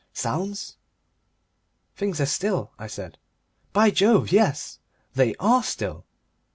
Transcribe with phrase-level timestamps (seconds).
[0.13, 0.77] "Sounds?"
[1.95, 3.19] "Things are still," I said.
[3.71, 4.31] "By Jove!
[4.31, 4.79] yes!
[5.13, 6.05] They ARE still.